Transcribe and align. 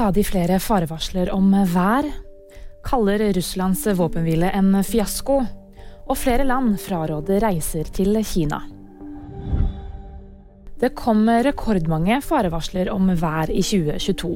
stadig 0.00 0.22
flere 0.30 0.56
farevarsler 0.56 1.28
om 1.34 1.50
vær, 1.68 2.06
kaller 2.86 3.20
Russlands 3.36 3.82
våpenhvile 3.98 4.48
en 4.56 4.78
fiasko, 4.80 5.34
og 6.08 6.16
flere 6.16 6.46
land 6.48 6.78
fraråder 6.80 7.42
reiser 7.44 7.90
til 7.92 8.16
Kina. 8.24 8.62
Det 10.80 10.94
kom 10.96 11.28
rekordmange 11.28 12.22
farevarsler 12.24 12.88
om 12.88 13.12
vær 13.12 13.52
i 13.52 13.60
2022. 13.60 14.32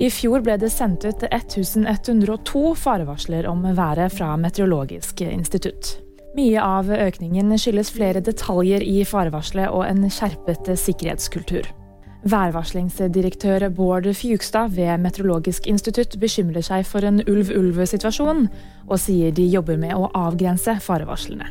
I 0.00 0.08
fjor 0.08 0.46
ble 0.46 0.56
det 0.62 0.72
sendt 0.72 1.04
ut 1.04 1.26
1102 1.28 2.64
farevarsler 2.80 3.50
om 3.52 3.68
været 3.68 4.16
fra 4.16 4.32
Meteorologisk 4.40 5.20
institutt. 5.28 5.98
Mye 6.32 6.56
av 6.56 6.88
økningen 6.88 7.52
skyldes 7.60 7.92
flere 7.92 8.24
detaljer 8.24 8.80
i 8.80 9.04
farevarselet 9.04 9.68
og 9.76 9.84
en 9.90 10.08
skjerpet 10.08 10.72
sikkerhetskultur. 10.86 11.68
Værvarslingsdirektør 12.22 13.68
Bård 13.74 14.06
Fjugstad 14.14 14.76
ved 14.76 15.00
Meteorologisk 15.02 15.66
institutt 15.66 16.14
bekymrer 16.22 16.62
seg 16.62 16.86
for 16.86 17.02
en 17.02 17.18
ulv-ulv-situasjon, 17.26 18.46
og 18.86 19.00
sier 19.02 19.34
de 19.34 19.48
jobber 19.50 19.80
med 19.80 19.96
å 19.98 20.06
avgrense 20.14 20.76
farevarslene. 20.84 21.50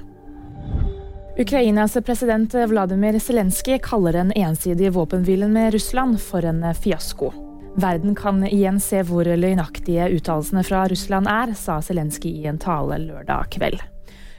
Ukrainas 1.39 1.97
president 2.05 2.55
Vladimir 2.71 3.19
Zelenskyj 3.19 3.81
kaller 3.83 4.15
den 4.15 4.31
ensidige 4.35 4.93
våpenhvilen 4.95 5.51
med 5.51 5.73
Russland 5.75 6.19
for 6.23 6.45
en 6.47 6.63
fiasko. 6.75 7.31
Verden 7.79 8.15
kan 8.15 8.43
igjen 8.47 8.79
se 8.83 8.99
hvor 9.07 9.27
løgnaktige 9.27 10.09
uttalelsene 10.15 10.63
fra 10.67 10.85
Russland 10.91 11.27
er, 11.31 11.55
sa 11.55 11.79
Zelenskyj 11.83 12.43
i 12.43 12.49
en 12.51 12.59
tale 12.59 12.99
lørdag 12.99 13.51
kveld. 13.55 13.79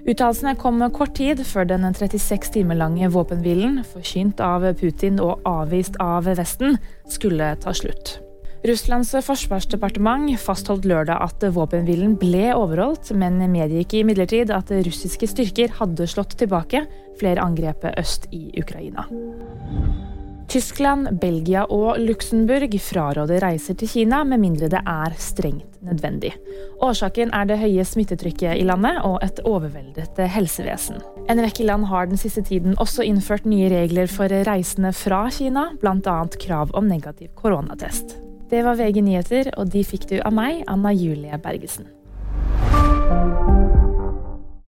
Uttalelsene 0.02 0.56
kom 0.59 0.83
kort 0.91 1.15
tid 1.15 1.38
før 1.47 1.69
den 1.70 1.87
36 1.87 2.51
timer 2.56 2.74
lange 2.80 3.06
våpenhvilen, 3.15 3.84
forkynt 3.87 4.42
av 4.42 4.66
Putin 4.80 5.20
og 5.23 5.45
avvist 5.47 5.95
av 6.02 6.27
Vesten, 6.27 6.75
skulle 7.06 7.52
ta 7.62 7.75
slutt. 7.77 8.16
Russlands 8.66 9.12
forsvarsdepartement 9.27 10.34
fastholdt 10.42 10.87
lørdag 10.87 11.23
at 11.23 11.47
våpenhvilen 11.55 12.16
ble 12.19 12.51
overholdt, 12.55 13.11
men 13.19 13.39
medgikk 13.50 13.97
imidlertid 14.03 14.50
at 14.55 14.70
russiske 14.86 15.31
styrker 15.31 15.75
hadde 15.78 16.06
slått 16.11 16.34
tilbake 16.39 16.84
flere 17.19 17.42
angrep 17.42 17.87
øst 17.94 18.27
i 18.34 18.48
Ukraina. 18.59 19.06
Tyskland, 20.53 21.08
Belgia 21.17 21.62
og 21.72 21.97
Luxembourg 21.97 22.75
fraråder 22.84 23.41
reiser 23.41 23.77
til 23.81 23.89
Kina 23.89 24.19
med 24.28 24.42
mindre 24.42 24.69
det 24.69 24.83
er 24.84 25.14
strengt 25.17 25.78
nødvendig. 25.81 26.34
Årsaken 26.84 27.33
er 27.33 27.47
det 27.48 27.56
høye 27.62 27.86
smittetrykket 27.89 28.61
i 28.61 28.67
landet 28.69 28.98
og 29.09 29.17
et 29.25 29.41
overveldet 29.48 30.20
helsevesen. 30.34 31.00
En 31.33 31.41
rekke 31.41 31.64
land 31.64 31.89
har 31.89 32.11
den 32.11 32.20
siste 32.20 32.44
tiden 32.44 32.77
også 32.77 33.06
innført 33.09 33.48
nye 33.48 33.70
regler 33.72 34.12
for 34.12 34.28
reisende 34.28 34.92
fra 34.92 35.22
Kina, 35.33 35.70
bl.a. 35.81 36.19
krav 36.44 36.77
om 36.77 36.84
negativ 36.84 37.33
koronatest. 37.41 38.19
Det 38.53 38.61
var 38.61 38.77
VG 38.77 39.00
nyheter, 39.00 39.55
og 39.56 39.72
de 39.72 39.81
fikk 39.89 40.11
du 40.12 40.19
av 40.20 40.37
meg, 40.37 40.66
Anna 40.69 40.92
Julie 40.92 41.41
Bergesen. 41.41 41.89